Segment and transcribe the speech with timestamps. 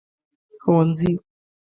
[0.63, 1.11] ښوونځي